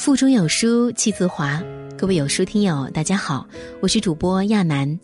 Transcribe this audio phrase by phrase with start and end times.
[0.00, 1.62] 腹中有书气自华，
[1.94, 3.46] 各位有书听友，大家好，
[3.82, 4.98] 我是主播亚楠。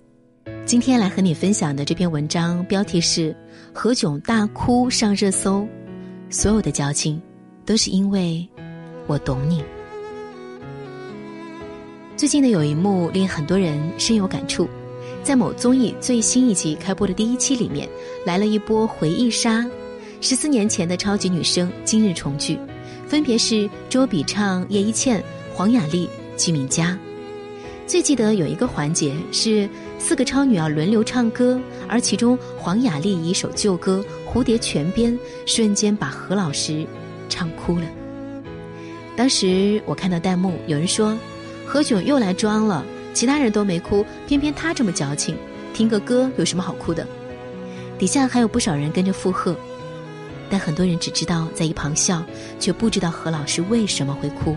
[0.64, 3.30] 今天来和你分享的这篇文章标题是
[3.74, 5.60] 《何炅大哭上热搜》，
[6.30, 7.20] 所有的矫情
[7.66, 8.48] 都是因为
[9.06, 9.62] 我懂你。
[12.16, 14.66] 最近的有一幕令很多人深有感触，
[15.22, 17.86] 在某综艺最新一集开播的第一期里面，
[18.24, 19.62] 来了一波回忆杀，
[20.22, 22.58] 十四年前的超级女声今日重聚。
[23.06, 26.98] 分别是周笔畅、叶一茜、黄雅莉、季敏佳。
[27.86, 35.12] 最记得有一个环节是四个超女要轮流唱歌，而其中黄雅莉一首旧歌《蝴蝶泉边》
[35.46, 36.84] 瞬间把何老师
[37.28, 37.84] 唱哭了。
[39.14, 41.16] 当时我看到弹幕有人说
[41.64, 45.36] ：“何炅又来装了，其他人都没哭，偏偏他这么矫情，
[45.72, 47.06] 听个歌有什么好哭的？”
[47.96, 49.56] 底下还有不少人跟着附和。
[50.48, 52.22] 但很多人只知道在一旁笑，
[52.60, 54.56] 却不知道何老师为什么会哭。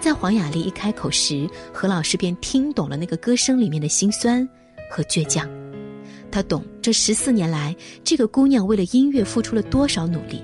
[0.00, 4.46] 在黄雅莉一开口时，何老师便听懂了那个歌声里面的辛酸
[4.90, 5.48] 和倔强。
[6.30, 7.74] 他懂这十四年来
[8.04, 10.42] 这个姑娘为了音乐付出了多少努力，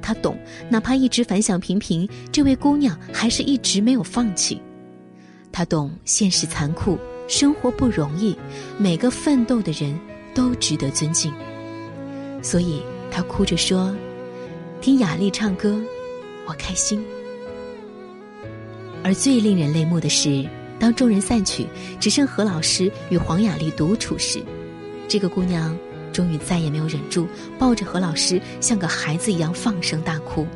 [0.00, 0.38] 他懂
[0.70, 4.62] 哪怕一直反响平平，这位姑娘还是一直没有放弃。
[5.50, 6.96] 他懂现实残酷，
[7.28, 8.36] 生活不容易，
[8.78, 9.98] 每个奋斗的人
[10.32, 11.32] 都值得尊敬。
[12.40, 12.80] 所以。
[13.12, 13.94] 他哭着说
[14.80, 15.78] ：“听雅丽唱歌，
[16.46, 17.04] 我开心。”
[19.04, 21.66] 而最令人泪目的是，当众人散去，
[22.00, 24.42] 只剩何老师与黄雅莉独处时，
[25.08, 25.76] 这个姑娘
[26.10, 30.46] 终于再也没有忍住，抱着何老师像个孩子一样放声大哭。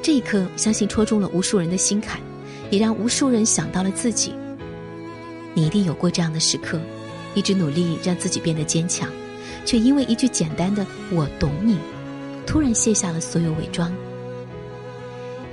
[0.00, 2.20] 这一刻，相信戳中了无数人的心坎，
[2.70, 4.32] 也让无数人想到了自己。
[5.52, 6.80] 你一定有过这样的时刻，
[7.34, 9.10] 一直努力让自己变得坚强。
[9.64, 11.78] 却因为一句简单的“我懂你”，
[12.46, 13.92] 突然卸下了所有伪装。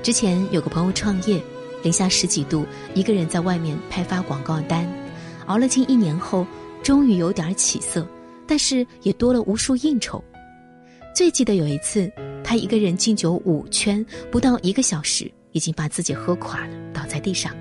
[0.04, 1.42] 之前有个朋友创业，
[1.84, 4.88] 零下十几度，一个人在外面派发广告单，
[5.48, 6.48] 熬了近一年后，
[6.82, 8.08] 终于有点起色，
[8.48, 10.24] 但是也多了无数应酬。
[11.14, 12.10] 最记得有一次，
[12.44, 17.52] 他一个人敬酒五圈，不到一个小时，已经把自己喝垮了，倒在地上。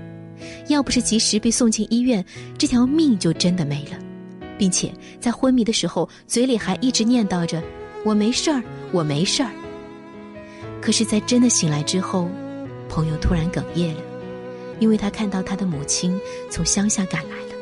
[0.67, 2.23] 要不是及时被送进医院，
[2.57, 3.97] 这条命就真的没了。
[4.57, 7.61] 并且在昏迷的时候，嘴里还一直念叨着
[8.03, 9.51] “我没事儿，我没事儿”。
[10.81, 12.29] 可是，在真的醒来之后，
[12.87, 14.01] 朋友突然哽咽了，
[14.79, 16.19] 因为他看到他的母亲
[16.49, 17.55] 从乡下赶来了。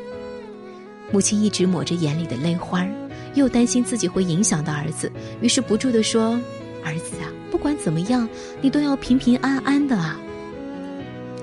[1.10, 2.86] 母亲一直抹着眼里的泪花
[3.34, 6.38] 又担心自己会影响到儿子，于是不住地说
[6.84, 8.28] ：“儿子啊，不管怎么样，
[8.60, 10.20] 你都要平平安安的啊。”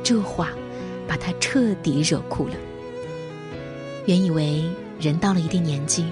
[0.04, 0.50] 这话
[1.08, 2.56] 把他彻底惹哭了。
[4.06, 4.64] 原以为。
[5.04, 6.06] 人到了一定年纪，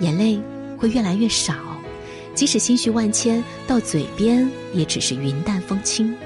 [0.00, 0.40] 眼泪
[0.78, 1.54] 会越来越少，
[2.34, 6.16] 即使心绪万千，到嘴边也只是云淡风轻。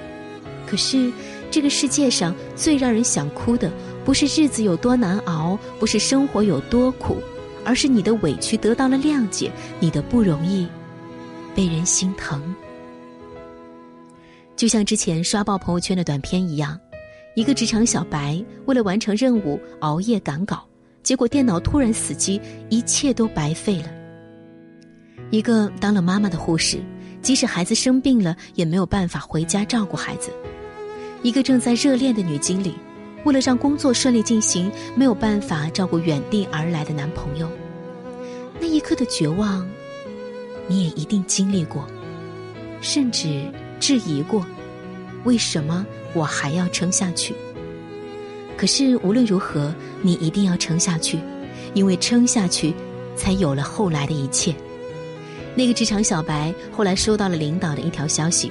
[0.66, 1.12] 可是，
[1.50, 3.70] 这个世界上最让人想哭的，
[4.04, 7.16] 不是日子有多难熬，不是生活有多苦，
[7.64, 9.50] 而是你的委屈得到了谅解，
[9.80, 10.66] 你的不容易
[11.54, 12.54] 被人心疼。
[14.56, 16.78] 就像之前刷爆朋友圈的短片一样，
[17.34, 20.64] 一个职场小白为了完成任务熬夜赶稿。
[21.04, 23.90] 结果电脑突然死机，一切都白费了。
[25.30, 26.78] 一个当了妈妈的护士，
[27.20, 30.32] 即使孩子生病了，也没有办法回家照顾孩子。
[31.22, 32.74] 一个正在热恋的女经理，
[33.24, 37.50] 为了让工作顺利进行，没有办法照顾远地而来的男朋友。
[38.58, 39.68] 那一刻的绝望，
[40.66, 41.86] 你也一定经历过，
[42.80, 43.42] 甚至
[43.78, 44.46] 质疑过：
[45.24, 45.84] 为什么
[46.14, 47.34] 我还要撑下去？
[48.56, 51.18] 可是无论如何，你一定要撑下去，
[51.74, 52.74] 因为撑下去，
[53.16, 54.54] 才有了后来的一切。
[55.54, 58.50] 那个职场小白后来收到了领导的一条消息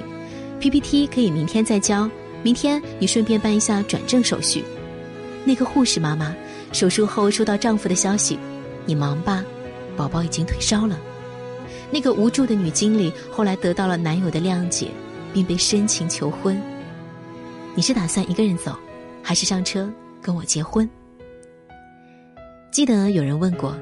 [0.60, 2.08] ：PPT 可以明天再交，
[2.42, 4.64] 明天你顺便办一下转正手续。
[5.44, 6.34] 那个护士妈妈
[6.72, 8.38] 手术后收到丈夫的消息：
[8.86, 9.44] 你忙吧，
[9.96, 10.98] 宝宝已经退烧了。
[11.90, 14.88] 那个无助的女经理后来得到了男友的谅解，
[15.32, 16.60] 并被深情求婚。
[17.74, 18.76] 你是打算一个人走？
[19.24, 19.90] 还是上车
[20.20, 20.88] 跟我结婚。
[22.70, 23.74] 记得有人问过，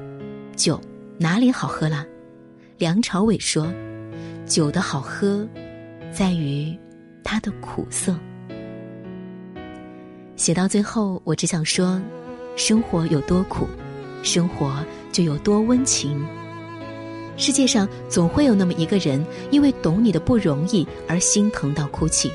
[0.55, 0.79] 酒
[1.17, 2.05] 哪里好喝了？
[2.77, 3.71] 梁朝伟说，
[4.45, 5.45] 酒的好喝，
[6.13, 6.73] 在于
[7.25, 8.17] 它的苦涩。
[10.37, 12.01] 写到最后，我只想说，
[12.55, 13.67] 生活有多苦，
[14.23, 16.25] 生活就有多温情。
[17.35, 22.31] 世界上总会有那么一个人，因为懂你的不容易而心疼到哭泣。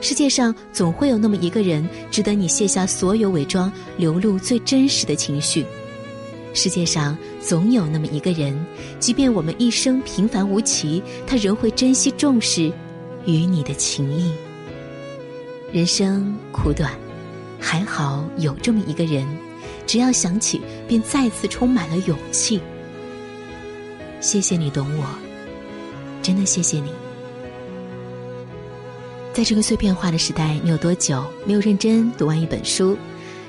[0.00, 5.64] 世界上总会有那么一个人，值得你卸下所有伪装，流露最真实的情绪。
[6.52, 8.58] 世界上总有那么一个人，
[8.98, 12.72] 即便我们一生平凡无奇，他仍会珍惜重视
[13.26, 14.32] 与你的情谊。
[15.70, 16.90] 人生苦短，
[17.60, 19.24] 还好有这么一个人，
[19.86, 22.58] 只要想起，便再次充满了勇气。
[24.20, 25.04] 谢谢你懂我，
[26.22, 26.90] 真的谢谢你。
[29.32, 32.96] 在这个碎片化的时代，你有多久没有认真读完一本书？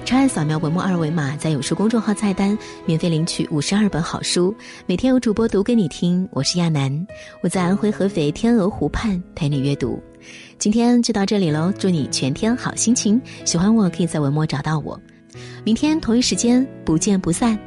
[0.05, 4.55] 长按扫描文末二维码，在有书公众号菜单免费领取五十二本好书，
[4.85, 6.27] 每天有主播读给你听。
[6.31, 7.05] 我是亚楠，
[7.41, 10.01] 我在安徽合肥天鹅湖畔陪你阅读。
[10.59, 13.19] 今天就到这里喽，祝你全天好心情。
[13.43, 14.99] 喜欢我可以在文末找到我，
[15.63, 17.57] 明天同一时间不见不散。